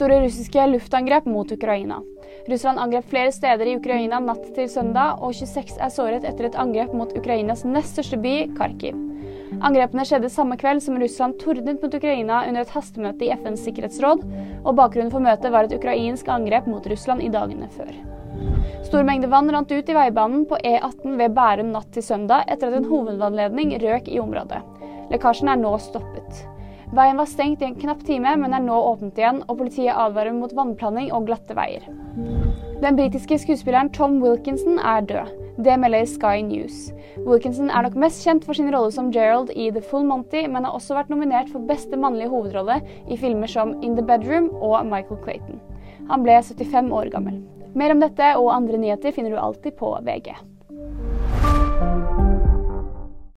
Store 0.00 0.20
russiske 0.20 0.66
luftangrep 0.66 1.24
mot 1.24 1.52
Ukraina. 1.52 1.98
Russland 2.48 2.78
angrep 2.80 3.04
flere 3.04 3.32
steder 3.32 3.68
i 3.68 3.74
Ukraina 3.76 4.16
natt 4.24 4.46
til 4.56 4.68
søndag, 4.72 5.18
og 5.20 5.34
26 5.36 5.74
er 5.76 5.90
såret 5.92 6.22
etter 6.24 6.46
et 6.48 6.54
angrep 6.56 6.94
mot 6.96 7.10
Ukrainas 7.12 7.66
nest 7.68 7.98
største 7.98 8.16
by, 8.16 8.32
Kharkiv. 8.56 8.96
Angrepene 9.60 10.06
skjedde 10.08 10.30
samme 10.32 10.56
kveld 10.56 10.80
som 10.80 10.96
Russland 11.02 11.36
tordnet 11.42 11.84
mot 11.84 11.92
Ukraina 11.98 12.38
under 12.48 12.64
et 12.64 12.72
hastemøte 12.72 13.26
i 13.26 13.28
FNs 13.42 13.66
sikkerhetsråd, 13.66 14.24
og 14.64 14.78
bakgrunnen 14.78 15.12
for 15.12 15.20
møtet 15.20 15.52
var 15.52 15.68
et 15.68 15.74
ukrainsk 15.76 16.30
angrep 16.32 16.70
mot 16.72 16.88
Russland 16.88 17.20
i 17.20 17.28
dagene 17.34 17.68
før. 17.74 17.92
Stor 18.86 19.04
mengde 19.04 19.28
vann 19.28 19.52
rant 19.52 19.68
ut 19.68 19.92
i 19.92 19.98
veibanen 19.98 20.46
på 20.48 20.62
E18 20.64 21.20
ved 21.20 21.36
Bærum 21.36 21.74
natt 21.74 21.92
til 21.92 22.06
søndag 22.08 22.48
etter 22.48 22.72
at 22.72 22.80
en 22.80 22.88
hovedvannledning 22.88 23.76
røk 23.84 24.08
i 24.08 24.16
området. 24.24 24.62
Lekkasjen 25.12 25.52
er 25.52 25.60
nå 25.60 25.74
stoppet. 25.76 26.40
Veien 26.90 27.20
var 27.20 27.28
stengt 27.30 27.60
i 27.62 27.68
en 27.68 27.76
knapp 27.78 28.00
time, 28.02 28.32
men 28.42 28.54
er 28.54 28.62
nå 28.64 28.74
åpnet 28.74 29.18
igjen, 29.20 29.44
og 29.46 29.60
politiet 29.60 29.94
advarer 29.94 30.34
mot 30.34 30.50
vannplaning 30.58 31.12
og 31.14 31.28
glatte 31.28 31.54
veier. 31.54 31.84
Den 32.82 32.98
britiske 32.98 33.38
skuespilleren 33.38 33.92
Tom 33.94 34.18
Wilkinson 34.24 34.80
er 34.82 35.06
død. 35.06 35.30
Det 35.60 35.76
melder 35.78 36.08
Sky 36.08 36.40
News. 36.42 36.88
Wilkinson 37.28 37.70
er 37.70 37.84
nok 37.86 37.98
mest 38.00 38.24
kjent 38.24 38.46
for 38.48 38.58
sin 38.58 38.72
rolle 38.74 38.90
som 38.94 39.12
Gerald 39.14 39.52
i 39.54 39.68
The 39.70 39.84
Full 39.86 40.08
Monty, 40.08 40.42
men 40.48 40.66
har 40.66 40.74
også 40.74 40.96
vært 40.96 41.12
nominert 41.12 41.52
for 41.52 41.62
beste 41.68 41.98
mannlige 42.00 42.32
hovedrolle 42.32 42.80
i 43.06 43.18
filmer 43.20 43.50
som 43.50 43.76
In 43.84 43.94
the 43.94 44.06
Bedroom 44.06 44.50
og 44.58 44.80
Michael 44.88 45.20
Clayton. 45.22 45.60
Han 46.10 46.26
ble 46.26 46.40
75 46.42 46.90
år 46.90 47.12
gammel. 47.14 47.42
Mer 47.78 47.94
om 47.94 48.02
dette 48.02 48.34
og 48.40 48.50
andre 48.56 48.80
nyheter 48.82 49.14
finner 49.14 49.36
du 49.36 49.38
alltid 49.38 49.78
på 49.78 49.94
VG. 50.02 50.32